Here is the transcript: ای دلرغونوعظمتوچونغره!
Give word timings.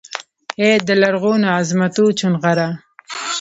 ای 0.61 0.71
دلرغونوعظمتوچونغره! 0.87 2.67